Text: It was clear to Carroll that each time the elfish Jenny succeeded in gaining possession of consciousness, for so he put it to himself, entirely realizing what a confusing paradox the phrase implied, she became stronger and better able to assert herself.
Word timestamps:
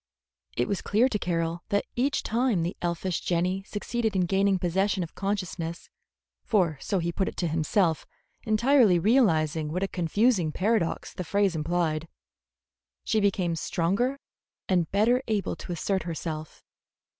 It 0.57 0.67
was 0.67 0.81
clear 0.81 1.07
to 1.07 1.19
Carroll 1.19 1.61
that 1.69 1.85
each 1.95 2.23
time 2.23 2.63
the 2.63 2.75
elfish 2.81 3.21
Jenny 3.21 3.61
succeeded 3.67 4.15
in 4.15 4.25
gaining 4.25 4.57
possession 4.57 5.03
of 5.03 5.13
consciousness, 5.13 5.91
for 6.43 6.79
so 6.81 6.97
he 6.97 7.11
put 7.11 7.27
it 7.27 7.37
to 7.37 7.47
himself, 7.47 8.07
entirely 8.43 8.97
realizing 8.97 9.71
what 9.71 9.83
a 9.83 9.87
confusing 9.87 10.51
paradox 10.51 11.13
the 11.13 11.23
phrase 11.23 11.55
implied, 11.55 12.07
she 13.03 13.19
became 13.19 13.55
stronger 13.55 14.17
and 14.67 14.89
better 14.91 15.21
able 15.27 15.55
to 15.57 15.71
assert 15.71 16.01
herself. 16.01 16.63